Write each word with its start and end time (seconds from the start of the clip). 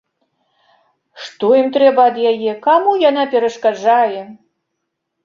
Што 1.25 1.49
ім 1.61 1.67
трэба 1.75 2.01
ад 2.11 2.17
яе, 2.31 2.51
каму 2.67 2.91
яна 3.09 3.27
перашкаджае? 3.35 4.19